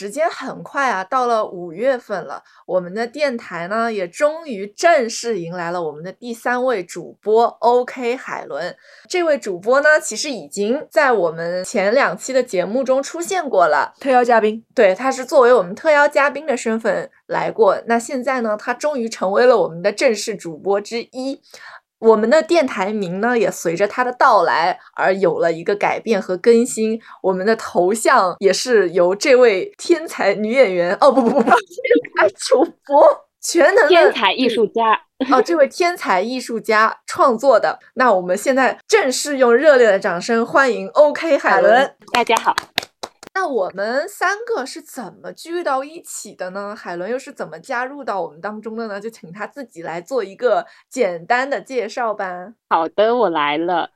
[0.00, 8.74] 时间很快啊，到了五月份了，我们的电台呢也终于正式迎来了我们的第三位主播 OK 海伦。
[9.10, 14.64] 这位主播呢，其实已经在我们前两期的节目中出现过了，特邀嘉宾。
[14.74, 17.78] 对，他是作为我们特邀嘉宾的身份来过。
[17.84, 21.42] 那现在呢，他终于成为了我们的正式主播之一。
[22.00, 26.98] 我们的电台名呢，也随着他的到来而有了一个改变和更新。
[27.22, 31.52] 我们的头像也是由这位天才女演员哦不不不，天
[32.16, 34.98] 才主播，全能天才艺术家
[35.30, 37.78] 哦，这位天才艺术家创作的。
[37.94, 42.56] 那我们现在正式用热烈的掌声欢迎 OK 海伦，大家好。
[43.32, 46.74] 那我们三个是怎么聚到一起的呢？
[46.76, 49.00] 海伦又是怎么加入到我们当中的呢？
[49.00, 52.52] 就请他自己来做一个简单的介绍吧。
[52.68, 53.88] 好的，我来了。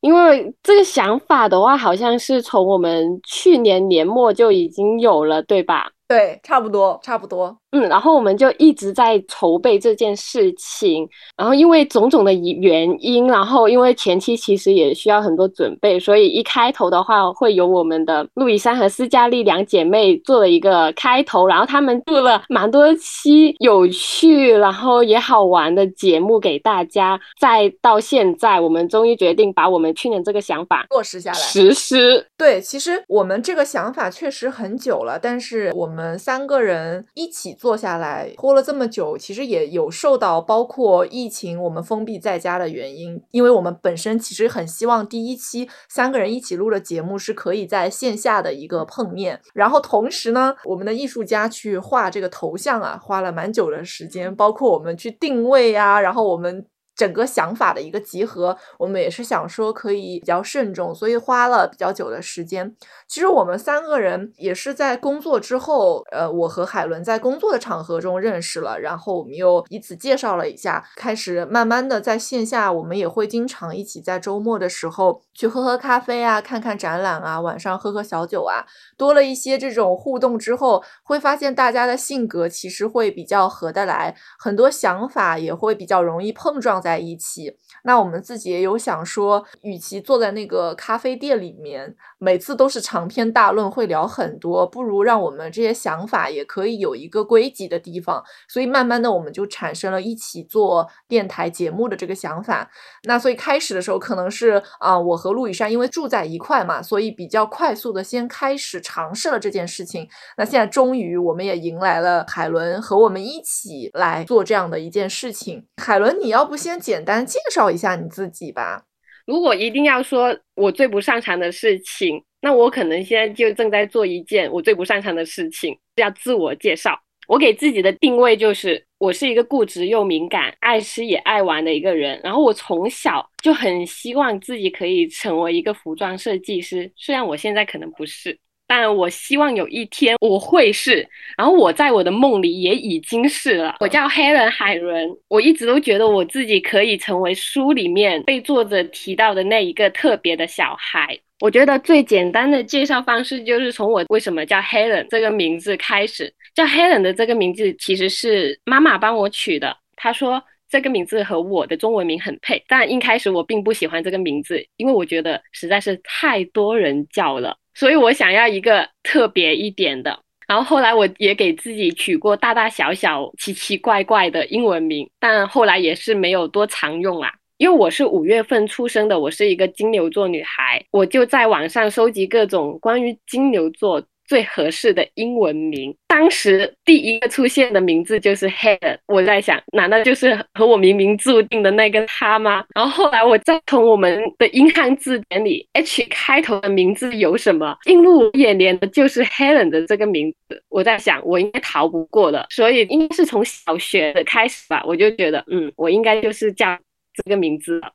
[0.00, 5.90] 因为这个想法的话，好像是从我们去年年末就已经有了，对吧？
[6.12, 7.56] 对，差不多，差不多。
[7.70, 27.18] 嗯，然后我们就一直在筹备这件事情，然后因为种种的原因，然后因为前期其实也需要很多准备，所以一开头的话会有我们的路易珊和斯嘉丽两姐妹做了一个开头，然后他们做了蛮多期有趣，然后也好玩的节目给大家。
[27.40, 32.26] 再到现在，我们终于决定把我们去年这个想法落实下来，实施。
[32.36, 37.52] 对，其实我们这个想法确实很久了，但是我们三个人一起。
[37.62, 56.66] 做下来拖了这么久，其实也有受到包括疫情我们封闭在家的原因，因为我们本身其实很希望第一期三个人一起录的节目是可以在线下的一个碰面，然后同时呢，我们的艺术家去画这个头像啊，花了蛮久的时间，包括我们去定位啊，然后我们。
[56.94, 62.74] 整个想法的一个集合，我们也是想说可以比较慎重，所以花了比较久的时间。
[63.08, 78.66] 其实我们三个人也是在工作之后，呃，我和海伦在工作的场合中认识了，然后我们又彼此介绍了一下，开始慢慢的在线下，我们也会经常一起在周末的时候去喝喝咖啡啊，看看展览啊，晚上喝喝小酒啊，
[78.98, 86.81] 多了一些这种互动之后，会发现大家的性格其实会比较合得来，很多想法也会比较容易碰撞。
[86.82, 98.22] 在一起，那我们自己也有想说，与其坐在那个咖啡店里面，每次都是长篇大论，会聊很多，不如让我们这些想法也可以有一个归集的地方。
[98.48, 102.68] 所以慢慢的，我们就产生了一起做电台节目的这个想法。
[103.04, 110.08] 那所以开始的时候，可能是啊，我和陆羽山因为住在一块嘛，所以比较快速的先开始尝试了这件事情。
[110.36, 115.64] 那现在终于，我们也迎来了海伦和我们一起来做这样的一件事情。
[115.76, 116.71] 海伦，你要不先？
[116.72, 118.82] 先简单介绍一下你自己吧。
[119.26, 126.98] 如果一定要说我最不擅长的事情，那我可能现在就正在做一件我最不擅长的事情，叫自我介绍。
[127.28, 132.18] 我给自己的定位就是，我是一个固执又敏感、爱吃也爱玩的一个人。
[132.24, 138.38] 然后我从小就很希望自己可以成为一个服装设计师，虽然我现在可能不是。
[138.74, 141.06] 但我希望有一天我会是，
[141.36, 143.76] 然后我在我的梦里也已经是了。
[143.80, 151.14] 我叫黑人海伦，我一直都觉得我自己可以成为书里面被作者提到的那一个特别的小孩。
[151.40, 156.32] 我觉得最简单的介绍方式就是从我为什么叫 Helen 这个名字开始。
[156.54, 162.64] 叫 Helen 的这个名字其实是妈妈帮我取的，她说这个名字和我的中文名很配。
[162.66, 167.54] 但一开始我并不喜欢这个名字，因为我觉得实在是太多人叫了。
[167.74, 177.32] 所以我想要一个特别一点的，然后后来我也给自己取过大大小小、奇奇怪怪的英文名，但后来也是没有多常用啦。
[177.58, 184.02] 因为我是五月份出生的，我是一个金牛座女孩，我就在网上收集各种关于金牛座。
[184.32, 188.96] 最合适的英文名，当时第一个出现的名字就是 Helen。
[189.06, 192.64] 我在想，难道就是和我冥冥注定的那个他吗？
[192.74, 197.76] 然后后来我再从我们的英汉字典里，H 开头的名字有什么？
[197.84, 200.62] 映入眼帘的就是 Helen 的这个名字。
[200.70, 204.82] 我在想，我应该逃不过的，所以应该是从小学的开始吧。
[204.86, 206.78] 我就觉得，嗯，我应该就是叫
[207.12, 207.92] 这个名字了。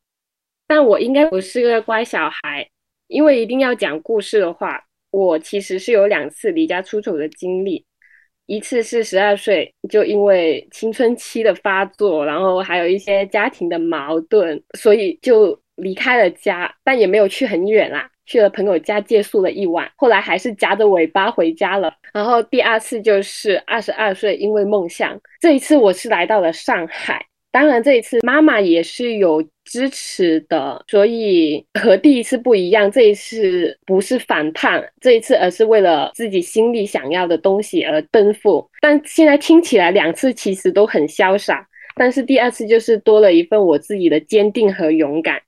[0.67, 2.69] 但我应该不是个乖小孩，
[3.07, 4.83] 因为一定要讲故事的话。
[5.17, 7.83] 我其实是有两次离家出走的经历，
[8.45, 21.91] 一次是十二岁，就因为青春期的发作，然后还有一些家庭的矛盾，所以就离开了家，但也没有去很远啦，去了朋友家借宿了一晚，后来还是夹着尾巴回家了。
[22.13, 27.25] 然后第二次就是二十二岁，因为梦想，这一次我是来到了上海。
[27.57, 32.91] 当然，这一次妈妈也是有支持的，所以和第一次不一样。
[32.91, 38.69] 这一次不是反叛，这一次而是为了自己心里想要的东西而奔赴。
[38.79, 45.41] 但现在听起来，两次其实都很潇洒，但是第二次就是多了一份我自己的坚定和勇敢。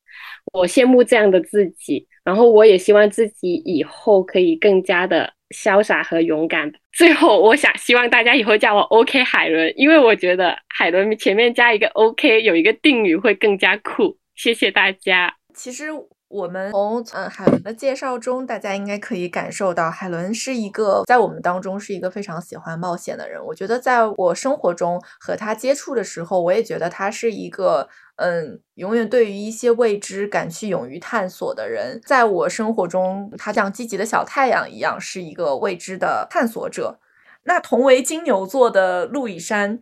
[0.51, 5.33] 我羡慕这样的自己，然后我也希望自己以后可以更加的。
[5.49, 6.71] 潇洒和勇敢。
[6.91, 14.15] 最后，我想希望大家以后叫我 OK 海伦，因为我觉得海伦前面加一个 OK，有一个定语会更加酷。
[14.35, 15.33] 谢谢大家。
[15.55, 15.87] 其实
[16.27, 23.43] 我们从嗯海伦的介绍中，大家应该可以感受到，海伦是一个在我们当中是一个非常喜欢冒险的人。
[23.43, 27.89] 我觉得在我生活中和他接触的时候，我也觉得他是一个。
[28.19, 37.00] 嗯，永远对于一些未知敢去勇于探索的人，在我生活中，他像积极的小太阳一样，是一个未知的探索者。
[37.44, 39.80] 那同为金牛座的陆以山，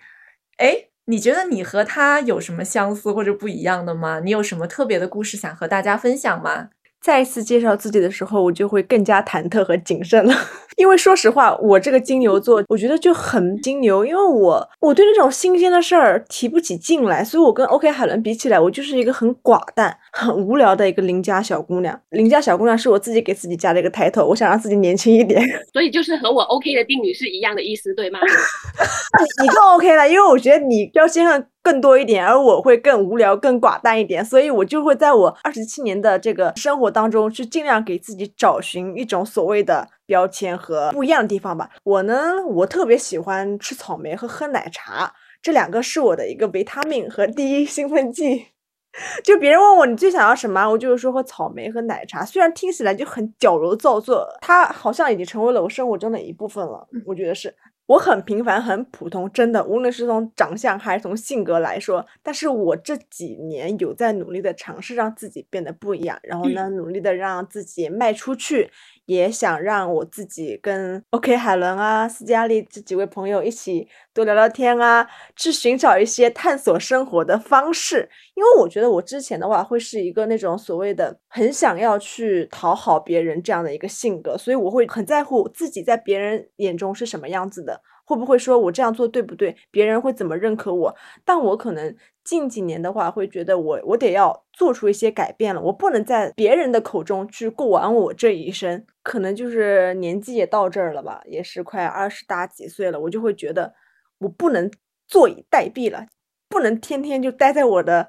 [0.58, 4.20] 哎，你觉得你和他有什么相似或者不一样的吗？
[4.20, 6.70] 你有什么特别的故事想和大家分享吗？
[7.02, 10.34] 再一次介绍自己的时候，我就会更加忐忑和谨慎了。
[10.78, 22.00] 因为说实话，我这个金牛座，我觉得就很金牛，因为我我对那种新鲜的事儿提不起劲来，所以我跟 OK 海伦比起来，我就是一个很寡淡、很无聊的一个邻家小姑娘。
[22.10, 25.42] 邻家小姑娘是我自己给自己加了一个 title，我想让自己年轻一点。
[25.74, 28.20] 所以就是和我 OK 的定语是一样的意思，对吗？
[29.42, 39.88] 你更 OK 了，因为我觉得你标签上更多一点，而我会更无聊、更寡淡一点，所以我就会在我二十七年的这个生活当中去尽量给自己找寻一种所谓的。
[40.08, 41.70] 标签和不一样的地方吧。
[41.84, 45.12] 我呢，我特别喜欢吃草莓和喝奶茶，
[45.42, 48.46] 这两个是我的一个维他命和第一兴奋剂。
[49.22, 52.24] 就别人问我你最想要什么，我就是说喝草莓和奶茶。
[52.24, 56.88] 虽然听起来就很矫揉造作，它好像已经成为了我生活中的一部分了。
[57.06, 57.54] 我觉得是。
[57.88, 62.06] 我很平凡，很普通，真的，无论是从长相还是从性格来说。
[62.22, 68.70] 但是我这几年有在努力的尝试让自己变得不一样，然后呢，努力的让自己迈出去，
[69.06, 75.08] 也想让我自己跟 OK 海伦啊、斯嘉丽这几位朋友一起多聊聊天啊，
[75.38, 78.10] 去寻找一些探索生活的方式。
[78.38, 87.82] 因为我觉得我之前的话会是一个那种所谓的很想要去讨好别人这样的一个性格，所以我会很在乎自己在别人眼中是什么样子的。
[88.06, 89.54] 会不会说我这样做对不对？
[89.72, 90.96] 别人会怎么认可我？
[91.26, 91.94] 但我可能
[92.24, 95.60] 近几年的话，会觉得我我得要做出一些改变了。
[95.60, 98.86] 我不能在别人的口中去过完我这一生。
[99.02, 103.74] 可能就是年纪也到这儿了吧，也是快二十大几岁了，我就会觉得
[104.20, 104.72] 我不能
[105.08, 106.06] 坐以待毙了，
[106.48, 108.08] 不能天天就待在我的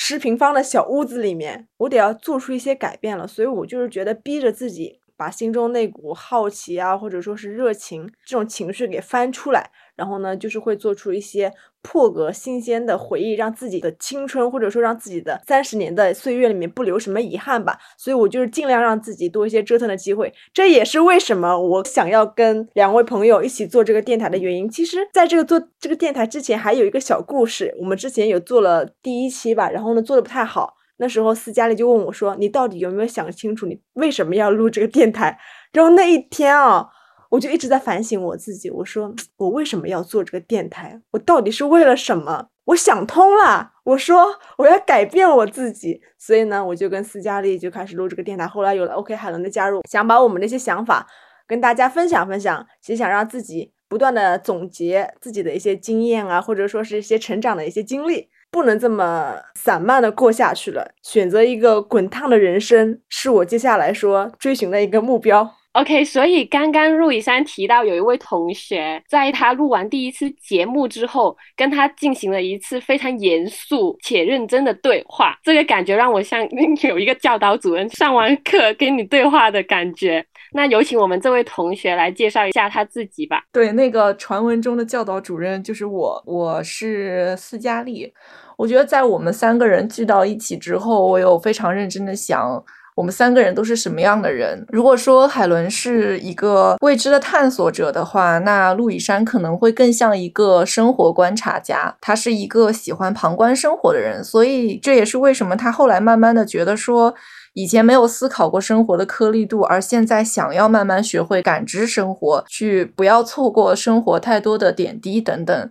[0.00, 3.26] 十平方的小屋子里面，我得要做出一些改变了。
[3.26, 5.00] 所以我就是觉得逼着自己。
[5.18, 17.76] 把心中那股好奇啊，或者说是热情这种情绪给翻出来，然后呢，就是会做出一些破格新鲜的回忆，让自己的青春或者说让自己的三十年的岁月里面不留什么遗憾吧。
[17.96, 20.32] 所以我就是尽量让自己多一些折腾的机会。
[20.54, 24.68] 这也是为什么我想要跟两位朋友一起做这个电台的原因。
[24.70, 27.74] 其实，在这个做这个电台之前，还有一个小故事。
[27.80, 30.77] 我们之前有做了第一期吧，然后呢，做的不太好。
[30.98, 35.38] 那时候斯嘉丽就问我说：“你到底有没有想清楚，你为什么要录这个电台？”
[35.72, 36.86] 然后那一天啊，
[37.30, 38.70] 我就一直在反省我自己。
[38.70, 41.00] 我说：“我为什么要做这个电台？
[41.12, 44.26] 我到底是为了什么？”我想通了，我说
[44.58, 46.02] 我要改变我自己。
[46.18, 48.46] 所以呢，我就跟斯嘉丽就开始录这个电台。
[48.46, 51.06] 后来有了 OK 海伦的加入，想把我们那些想法
[51.46, 58.28] 跟大家分享分享，也想让自己不断的总结自己的一些经验啊，或者说是一些成长的一些经历。
[58.50, 65.54] 不能这么散漫的过下去了，选择一个滚烫的人生，是我接下来说追寻的一个目标。
[65.72, 76.40] OK，所以刚刚陆以山提到有一位同学，在他录完第一次节目之后，跟他进行了一次非常严肃且认真的对话，这个感觉让我像
[76.82, 80.24] 有一个教导主任上完课跟你对话的感觉。
[80.52, 83.42] 那有请我们这位同学来介绍一下他自己吧。
[83.52, 88.12] 对，那个传闻中的教导主任就是我，我是斯嘉丽。
[88.56, 92.64] 我觉得在我们三个人聚到一起之后，我有非常认真的想，
[92.96, 94.66] 我们三个人都是什么样的人。
[94.70, 101.96] 如果说海伦是一个未知的探索者的话，那陆以山可能会更像一个生活观察家。
[102.00, 107.14] 他是一个喜欢旁观生活的人，所以这也是为什么他后来慢慢的觉得说。
[107.54, 115.70] 以前没有思考过生活的颗粒度，而现在想要慢慢学会感知生活，去不要错过生活太多的点滴等等。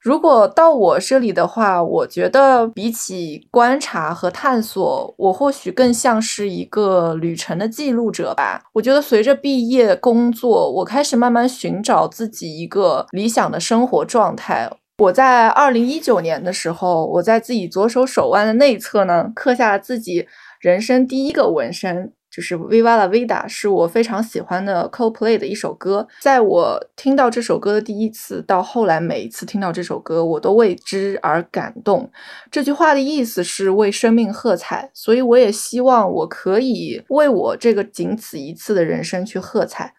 [0.00, 8.62] 如果到我这里的话，我觉得比起观察和探索，我或许更像是一个旅程的记录者吧。
[8.74, 14.70] 我觉得随着毕业工作，我开始慢慢寻找自己一个理想的生活状态。
[14.98, 20.26] 我在二零一九年的时候，我在自己左手手腕的内侧呢，刻下了自己
[20.60, 22.12] 人生第一个纹身。
[22.30, 26.06] 就是《Viva la Vida》是我非常喜欢的 Coldplay 的一首歌。
[26.20, 32.08] 在我听到这首歌的第一次到后来每一次听到这首歌，我都为之而感动。
[32.50, 39.94] 这句话的意思是为生命喝彩，所以我也希望我可以为我这个仅此一次的人生去喝彩。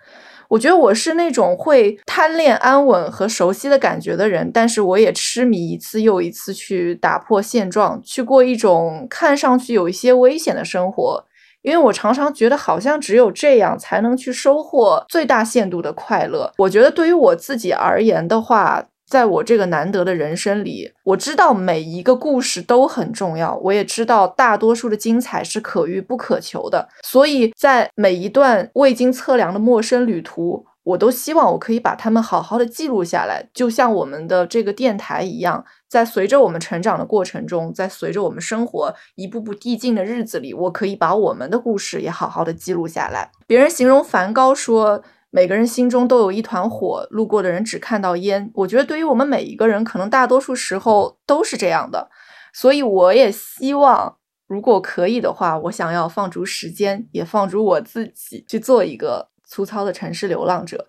[0.49, 11.23] 我觉得我是那种会贪恋安稳和熟悉的感觉的人，但是我也痴迷一次又一次去打破现状，去过一种看上去有一些危险的生活。
[11.61, 16.49] 因为我常常觉得，好像只有这样才能去收获最大限度的快乐。
[16.57, 26.87] 我觉得对于我自己而言的话，在我这个难得的人生里，我知道每一个故事都很重要，我也知道大多数的精彩是可遇不可求的。
[27.01, 30.67] 所以在每一段未经测量的陌生旅途。
[30.83, 43.29] 我都希望我可以把他们好好的记录下来，就像我们的这个电台一样，在随着我们成长的过程中，在随着我们生活一步步递进的日子里，我可以把我们的故事也好好的记录下来。
[43.45, 48.51] 别人形容梵高说，每个人心中都有一团火，路过的人只看到烟。
[48.53, 52.09] 我觉得对于我们每一个人，可能大多数时候都是这样的。
[52.53, 54.17] 所以我也希望，
[54.47, 59.29] 如果可以的话，我想要放逐时间，也放逐我自己，去做一个。
[59.51, 60.87] 粗糙的城市流浪者，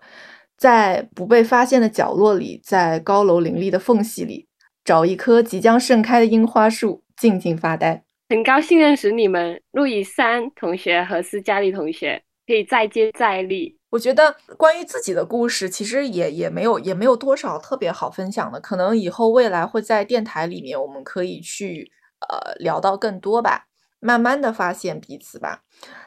[0.55, 4.47] 在不被发现的角落里，在高楼林立的缝隙里，
[4.85, 8.03] 找一棵即将盛开的樱花树，静静发呆。
[8.29, 13.79] 很高兴认识你们，路易三同学和斯嘉丽同学，可以再接再厉。
[13.91, 21.91] 我觉得关于自己的故事，其实也也没有也没有多少特别好分享的，可能以后未来会在电台里面，我们可以去
[22.29, 23.67] 呃聊到更多吧。
[23.99, 25.61] 慢慢的发现彼此吧。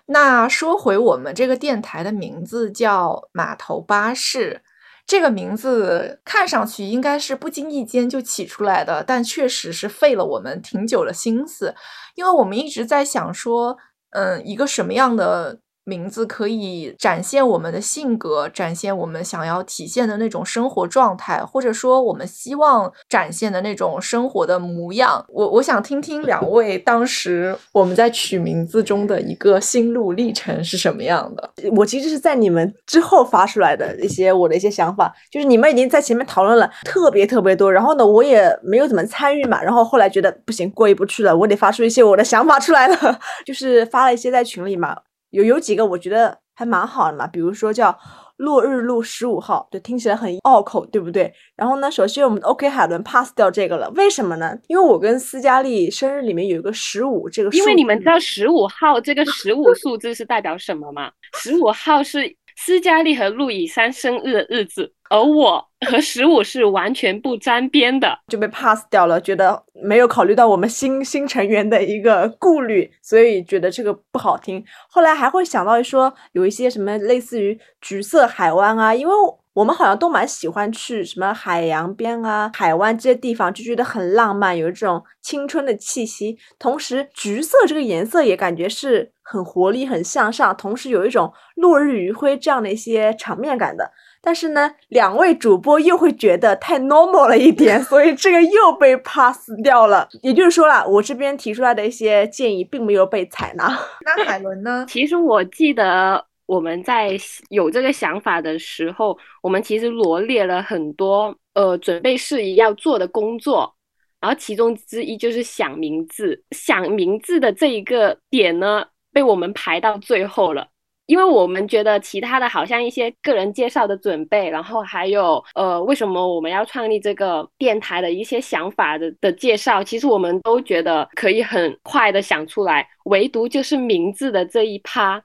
[0.07, 4.63] 那说回我们这个电台的名字叫码头巴士，
[5.07, 11.75] 这个名字看上去应该是不经意间就起出来的，但确实是费了我们挺久的心思，
[12.15, 13.77] 因为我们一直在想说，
[14.11, 15.61] 嗯，一个什么样的。
[15.85, 25.25] 名字可以展现我们的性格，展现我们想要体现的那种生活状态，或者说我们希望展现的那种生活的模样。
[25.29, 31.51] 我我想听听两位当时我们在取名字中的一个心路历程是什么样的。
[31.77, 44.97] 我其实是在你们之后发出来的一些我的一些想法，就是你们已经在前面讨论了特别特别多，然后呢，我也没有怎么参与嘛，然后后来觉得不行，过意不去了，我得发出一些我的想法出来了， 就是发了一些在群里嘛。
[45.35, 47.97] 有有几个我觉得还蛮好的嘛，比如说叫
[48.37, 51.33] 落日路十五号，对，听起来很拗口，对不对？
[51.57, 54.57] 然后呢，首先我们 OK 海伦 pass 掉这个了，为什么呢？
[54.69, 61.11] 因为我跟斯嘉丽生日里面有一个十五这个，因为你们知道十五号这个十五数字是代表什么吗？
[61.35, 62.37] 十五号是。
[62.57, 69.21] 斯嘉丽和路易珊生日的日子，而我和十五是完全不沾边的，就被 pass 掉了。
[69.21, 74.65] 觉得没有考虑到我们新新成员的一个顾虑，所以觉得这个不好听。
[74.89, 79.15] 后来还会想到说，有一些什么类似于橘色海湾啊，因为。
[79.55, 86.37] 我们好像都蛮喜欢去什么海洋边啊、海湾这些地方，就觉得很浪漫，有一种青春的气息。
[86.59, 93.93] 同时，橘色这个颜色也感觉是很活力、很向上，同时有一种落日余晖这样的一些场面感的。
[94.21, 100.09] 但是呢，两位主播又会觉得太 normal 了一点，所以这个又被 pass 掉了。
[100.23, 103.69] 也就是说啦，我这边提出来的一些建议并没有被采纳。
[104.05, 104.85] 那海伦呢？
[104.89, 106.25] 其实我记得。
[106.47, 107.11] 我们在
[107.49, 113.75] 有这个想法的时候，我们其实罗列了很多呃准备事宜要做的工作，
[114.21, 116.45] 然后其中之一就是想名字。
[116.51, 120.69] 想名字的这一个点呢，被我们排到最后了，
[121.07, 135.23] 因为我们觉得其他的好像一些个人介绍的准备，然后还有呃为什么我们要创立这个电台的一些想法的的介绍，其实我们都觉得可以很快的想出来，唯独就是名字的这一趴。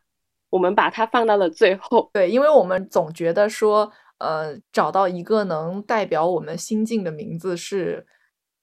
[0.49, 8.05] 我们把它放到了最后，对，因为我们总觉得说，呃，找到一个能代表我们心境的名字，是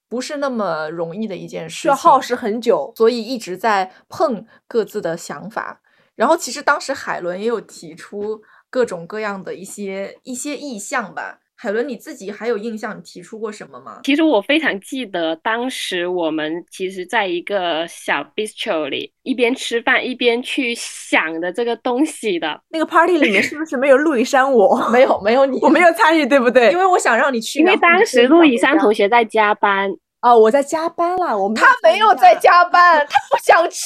[0.09, 1.81] 不是那么容易的一件事？
[1.81, 5.81] 需要耗时很久，所以一直在碰各自的想法。
[6.15, 11.39] 然后，其实当时海伦也有提出各种各样的一些一些意向吧。
[11.59, 12.95] 海伦，你自己还有印象？
[12.95, 14.01] 你提出过什么吗？
[14.03, 22.61] 其实我非常记得，当时我们其实在一个小 bistro 里，一边吃饭一边去想的这个东西的。
[22.69, 24.53] 那个 party 里面是不是没有陆以山？
[24.53, 26.71] 我没有，没有你， 我没有参与，对不对？
[26.71, 29.89] 因为我想让你去，因为当时陆以山同学在加班。
[30.21, 31.35] 哦，我在加班啦。
[31.35, 33.85] 我们他没有在加班， 他不想去。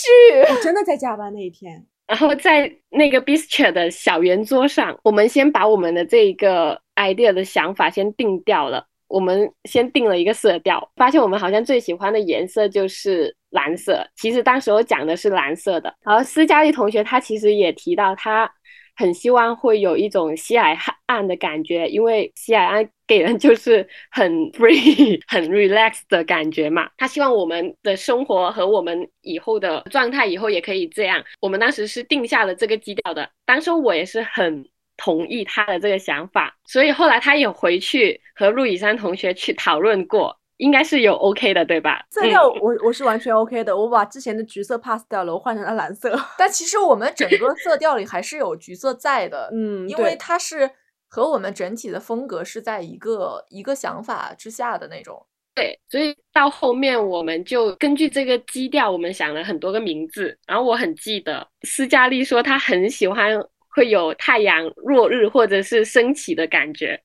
[0.49, 1.85] 我真的在加班那一天。
[2.11, 8.85] 然后在那个 bistro 的小圆桌上，我们先把我们的这一个 idea 的想法先定掉了。
[9.07, 14.05] 我们先定了一个色调，发现我们好像最喜欢的颜色就是蓝色。
[14.17, 15.93] 其实当时我讲的是蓝色的。
[16.03, 18.51] 然后斯嘉丽同学她其实也提到，她
[18.95, 22.89] 很希望会有一种西海岸的感觉，因为西海岸。
[23.07, 26.89] 给人就是很 free、 很 relax 的感觉嘛。
[26.95, 31.21] 他希望我们的生活和我们以后的状态以后也可以这样。
[31.41, 33.29] 我们当时是定下了这个基调的。
[33.45, 42.05] 当时我也是很同意他的这个想法，所以后来他也回去和陆以山同学去讨论过，应该是有 OK 的，对吧？
[42.09, 46.17] 色调我我是完全 OK 的，我把之前的橘色 pass 掉了，我换成了蓝色。
[46.37, 50.69] 但其实我们整个色调里还是有橘色在的， 嗯，因为它是。
[51.13, 55.21] 和我们整体的风格是在一个一个想法之下的那种，
[55.53, 60.39] 对，所以到后面我们就根据这个基调，我们想了很多个名字。
[60.47, 63.37] 然后我很记得斯嘉丽说她很喜欢
[63.75, 66.97] 会有太阳落日或者是升起的感觉，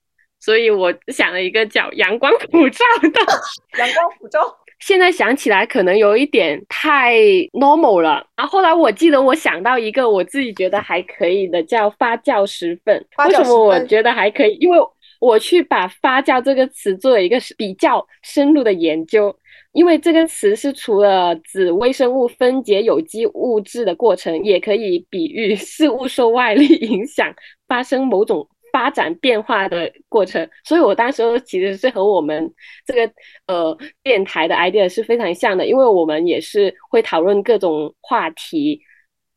[0.46, 3.20] 所以我想了一个叫阳光普照的
[3.80, 4.38] 阳光普照。
[4.78, 7.16] 现在想起来可能有一点太
[7.52, 13.04] normal 了，然后后来我记得我想到一个我自己觉得还可以的，叫发酵时分。
[13.26, 14.56] 为什么我觉得还可以？
[14.60, 14.78] 因为
[15.18, 19.34] 我去把发酵这个词做了一个比较深入的研究，
[19.72, 27.34] 因为这个词是除了指微生物分解有机物质的过程，也可以比喻 事物受外力影响
[27.66, 28.46] 发生某种。
[28.76, 32.52] 发展变化的过程，所以我当时其实是和我们
[32.84, 33.10] 这个
[33.46, 38.82] 呃电台的 idea 是非常像的，因为我们也是会讨论各种话题。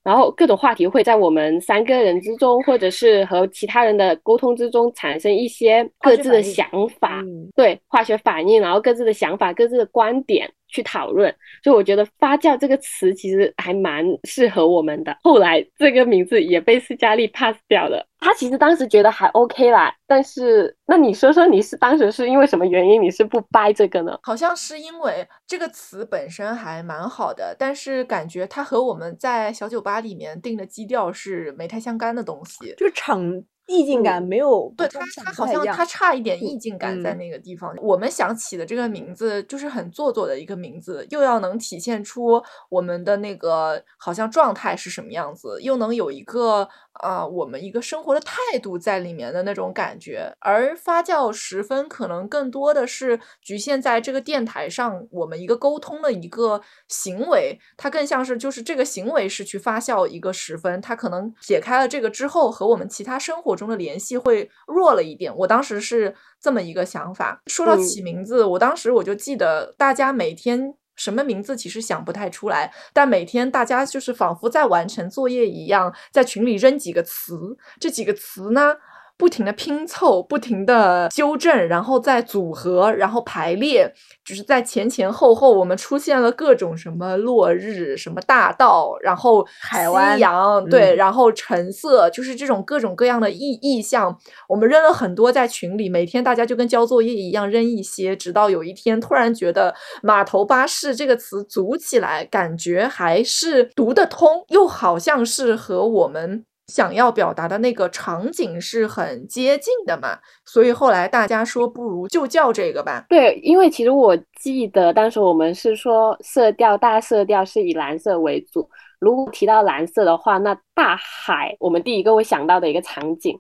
[0.04, 6.68] 然后各种话题会在我们三个人之中，或者是和其他人的沟通之中产生一些各自的想
[7.00, 7.24] 法，
[7.56, 11.34] 对化学反应，然后各自的想法、各自的观点去讨论。
[11.64, 15.16] 所以我觉得“发酵”这个词其实还蛮适合我们的。
[15.22, 18.06] 后来这个名字也被斯嘉丽 pass 掉了。
[18.20, 24.20] 他其实当时觉得还 OK 啦，但是那你说说你是当时是因为什么原因你是不掰这个呢？
[24.24, 33.44] 好像是因为这个词本身还蛮好的，但是感觉它和我们在小酒吧里面定的基调是没太相干的东西，就场。
[33.70, 37.72] 意境感没有，对他他好像他差一点意境感在那个地方。
[37.78, 50.34] 我们想起的这个名字就是很做作的一个名字，又要能体现出我们的那个好像状态是什么样子，又能有一个啊我们一个生活的态度在里面的那种感觉。
[50.40, 63.59] 而发酵十分可能更多的是局限在这个电台上，我们一个沟通的一个行为，它更像是就是这个行为是去发酵一个十分，它可能解开了这个之后和我们其他生活。
[63.60, 67.42] 中的联系会弱了一点，我当时是这么一个想法。
[67.48, 78.76] 说到起名字，我当时我就记得，大家每天什么名字其实想不太出来，但每天大家就是仿佛在完成作业一样，在群里扔几个词，这几个词呢？
[79.20, 106.46] 不停的拼凑，不停的纠正，然后再组合，然后排列，就是在前前后后，我们出现了各种什么落日，什么大道，然后海湾，夕阳，对，然后橙色，就是这种各种各样的意意象，我们扔了很多在群里，每天大家就跟交作业一样扔一些，直到有一天突然觉得码头巴士这个词组起来，感觉还是读得通，又好像是和我们。
[106.70, 113.04] 想要表达的那个场景是很接近的嘛，所以后来大家说不如就叫这个吧。
[113.10, 118.70] 对，因为其实我记得当时我们是说色调大色调是以蓝色为主。
[119.00, 123.38] 如果提到蓝色的话，那大海我们第一个会想到的一个场景。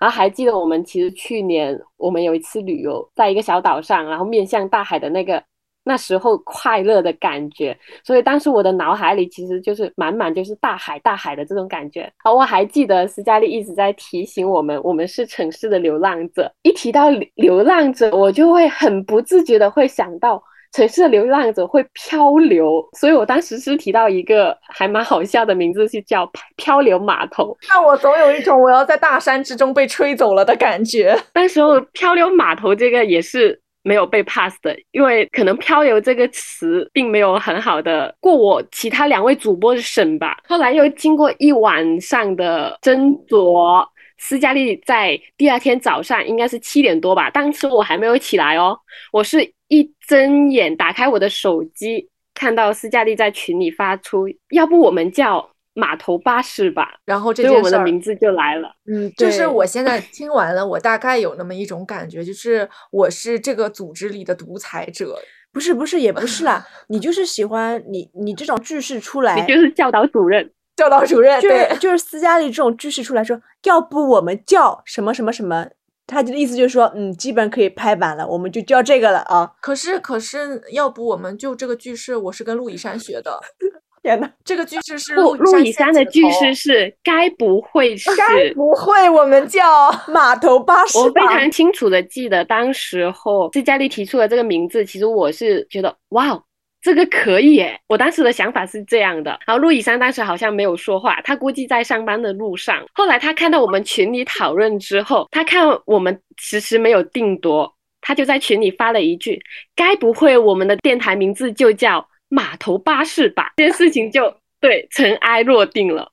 [0.00, 5.42] 然后还记得我们其实去年我们有一次旅游，在一个小岛上，然后面向大海的那个。
[5.88, 7.74] 那时候快乐的感觉，
[8.04, 12.12] 所以当时我的脑海里其实就是满满就是大海大海的这种感觉。
[12.18, 16.52] 好，我还记得斯嘉丽一直在提醒我们，我们是城市的流浪者。
[16.62, 27.56] 一提到流浪者，我就会很不自觉的会想到城市的流浪者会漂流，所以我当时是提到一个还蛮好笑的名字，是叫漂流码头。
[27.70, 31.18] 那我总有一种我要在大山之中被吹走了的感觉。
[31.32, 33.58] 那时候漂流码头这个也是。
[33.88, 40.36] 没有被 pass 的，因为可能“漂流”这个词并没有很好的过我其他两位主播的审吧。
[40.46, 43.82] 后来又经过一晚上的斟酌，
[44.18, 48.78] 斯嘉丽在第二天早上应该是七点多吧，当时我还没有起来哦，
[49.10, 55.48] 我是一睁眼打开我的手机，看到斯嘉丽在群里发出，要不我们叫
[55.78, 58.68] 码头巴士吧，然后这件事我们的名字就来了。
[58.90, 65.18] 嗯，就是我现在听完了，我大概有那么一种感觉，就是我是这个组织里的独裁者。
[65.50, 75.66] 不是不是也不是啦，你就是喜欢你你这种句式出来，你就是教导主任，教导主任，就对，就是斯嘉丽这种句式出来说，要不我们叫什么什么什么，
[76.06, 79.50] 他的意思就是说，嗯，基本可以拍板了，我们就叫这个了啊！
[79.62, 83.40] 可是可是，要不我们就这个句式，我是跟陆以山学的。
[84.08, 88.08] 天呐，这个句式是不，陆以以山的句式是是该不会是？
[88.16, 89.62] 该不会我们叫
[90.08, 96.42] 码头巴士我非常清楚的记得，当时候斯嘉丽提出了这个名字，其实我是觉得哇哦，
[96.80, 97.78] 这个可以耶！
[97.86, 99.38] 我当时的想法是这样的。
[99.46, 102.82] 然后陆以山当时好像没有说话，他估计在上班的路上。
[102.94, 109.38] 后来他看到我们群里讨论之后，他看我们迟迟没有定夺，他就在群里发了一句
[109.76, 116.08] ：“该不会我们的电台名字就叫码头巴士吧？”这件事情就对尘埃落定了。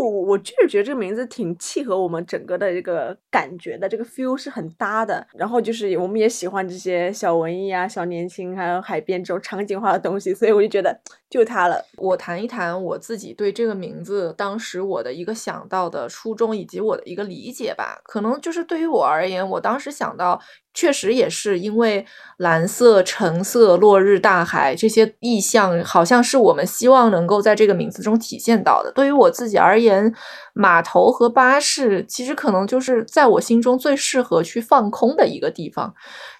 [0.00, 5.24] 我我就是觉得这个名字挺契合我们整个的这个感觉的，这个 feel 是很搭的。
[5.34, 10.98] 然后就是我们也喜欢这些小文艺啊、小年轻，还有海边这种场景化的东西，所以我就觉得
[11.34, 11.84] 就它了。
[11.96, 17.98] 我谈一谈我自己对这个名字当时我的一个想到的初衷以及我的一个理解吧。
[18.04, 20.40] 可能就是对于我而言，我当时想到，
[20.72, 28.92] 确实也是因为蓝色、橙色、落日、大海这些意象，好像是我们希望能够在这个名字中体现到的。
[28.92, 30.14] 对于我自己而言，
[30.52, 35.92] 码头和巴士其实可能就是在我心中最适合去放空的一个地方，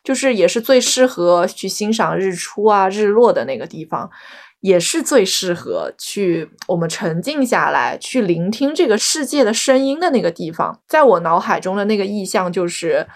[0.04, 4.08] 就是也是最适合去欣赏日出啊、日落的那个地方。
[4.64, 10.80] 也是最适合去我们沉静下来，去聆听这个世界的声音的那个地方。
[10.88, 13.06] 在我脑海中的那个意象就是，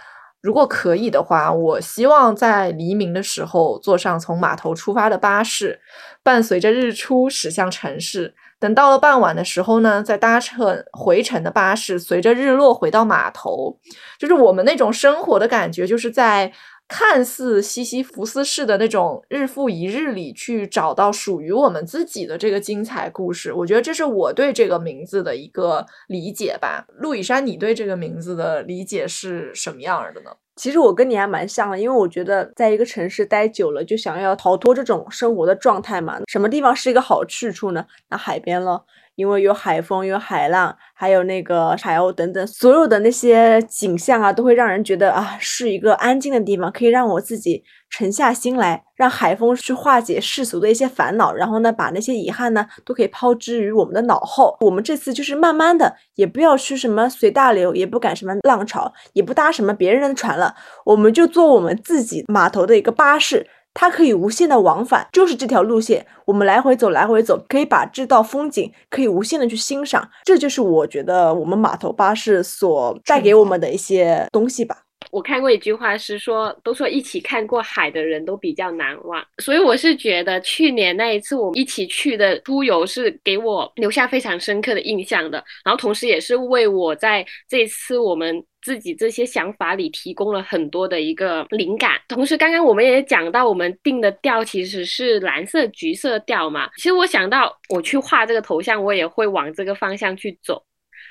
[0.42, 5.80] 如果可以的话，我希望在黎明的时候坐上从码头出发的巴士，
[6.22, 8.34] 伴随着日出驶向城市。
[8.60, 13.78] 等到了傍晚的时候呢，再搭乘回程的巴士，随着日落回到码头。
[14.18, 16.52] 就是我们那种生活的感觉，就是在
[16.88, 23.52] 看似西西弗斯式的那种日复一日里，去找到属于我们自己的这个精彩故事。
[23.52, 26.86] 我觉得这是我对这个名字的一个理解吧。
[26.96, 30.30] 陆以山，你对这个名字的理解是什么样的呢？
[30.56, 36.18] 其实我跟你还蛮像的，因为我觉得在一个城市待久了，就想要逃脱这种生活的状态嘛。
[36.26, 37.84] 什么地方是一个好去处呢？
[38.08, 38.84] 那海边了，
[39.18, 54.56] 因为有海风，有海浪，还有那个海鸥等等，所有的那些景象啊，都会让人觉得啊，是一个安静的地方，可以让我自己沉下心来，让海风去化解世俗的一些烦恼，然后呢，把那些遗憾呢，都可以抛之于我们的脑后。
[54.60, 60.54] 我们这次就是慢慢的，也不要去什么随大流，也不赶什么浪潮，也不搭什么别人的船了，
[60.84, 63.44] 我们就坐我们自己码头的一个巴士。
[63.74, 74.78] 它可以无限的往返，就是这条路线，我们来回走，来回走，可以把这道风景可以无限的去欣赏，这就是我觉得我们码头巴士所带给我们的一些东西吧。
[75.10, 91.92] 我看过一句话是说，都说一起看过海的人都比较难忘，所以我是觉得去年那一次我们一起去的出游是给我留下非常深刻的印象的，然后同时也是为我在这次我们自己这些想法里提供了很多的一个灵感。
[92.08, 96.68] 同时，刚刚我们也讲到，我们定的调其实是蓝色、橘色调嘛。
[96.76, 100.62] 其实我想到我去画这个头像，我也会往这个方向去走。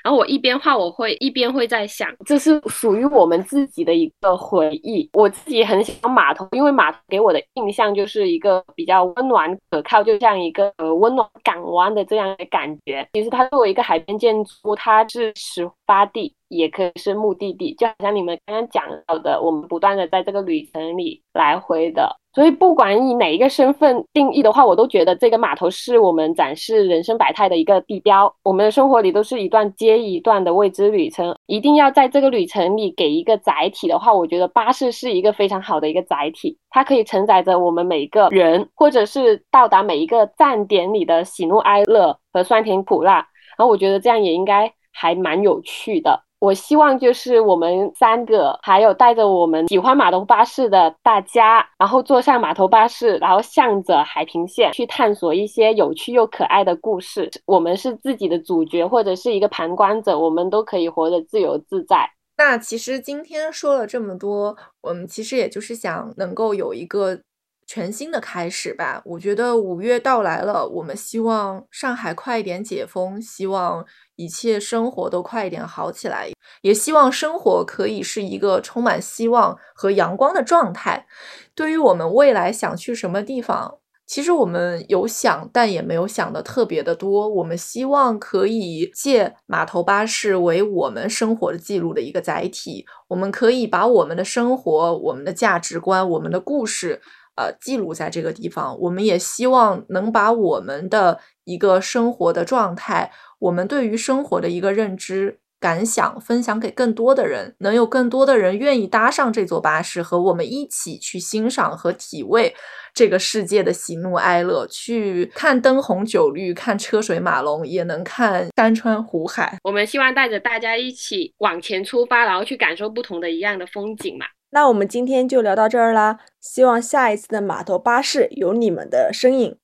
[0.08, 5.06] 然后我一边画，我会一边会在想，这是属于我们自己的一个回忆。
[5.12, 13.06] 我自己很喜欢码头，因为码头给我的印象就是一个比较温暖可靠，就像一个呃温暖港湾的这样的感觉。
[13.12, 22.16] 其实它作为一个海边建筑，它是始发地，也可以是目的地，就好像你们刚刚讲到的，我们不断的在这个旅程里来回的。
[22.38, 28.32] 所以不管以哪一个身份定义的话，我都觉得这个码头是我们展示人生百态的一个地标。
[28.44, 43.14] 我们的生活里都是一段接一段的未知旅程，一定要在这个旅程里给一个载体的话，我觉得巴士是一个非常好的一个载体，它可以承载着我们每一个人，或者是到达每一个站点里的喜怒哀乐和酸甜苦辣。
[43.58, 46.27] 然后我觉得这样也应该还蛮有趣的。
[46.40, 57.28] 我希望就是我们三个，还有带着我们喜欢码头巴士的大家，然后坐上码头巴士，然后向着海平线去探索一些有趣又可爱的故事。
[57.44, 62.08] 我们是自己的主角，或者是一个旁观者，我们都可以活得自由自在。
[62.36, 67.18] 那其实今天说了这么多，我们其实也就是想能够有一个
[67.66, 69.02] 全新的开始吧。
[69.04, 73.84] 我觉得五月到来了，我们希望上海快一点解封，希望
[74.18, 76.28] 一切生活都快一点好起来，
[76.62, 81.06] 也希望生活可以是一个充满希望和阳光的状态。
[81.54, 83.78] 对于我们未来想去什么地方，
[84.08, 87.28] 其实我们有想，但也没有想的特别的多。
[87.28, 97.00] 我们希望可以借码头巴士为我们生活的记录的一个载体，我们可以把我们的生活、我们的价值观、我们的故事。
[97.36, 112.54] 呃，记录在这个地方，我们也希望能把我们的一个生活的状态，我们对于生活的一个认知感想分享给更多的人，能有更多的人愿意搭上这座巴士，和我们一起去欣赏和体味
[112.94, 119.58] 这个世界的喜怒哀乐，去看灯红酒绿，看车水马龙，也能看山川湖海。
[119.64, 124.26] 我们希望带着大家一起往前出发，然后去感受不同的一样的风景嘛。
[124.50, 129.58] 那我们今天就聊到这儿啦，希望下一次的码头巴士有你们的身影。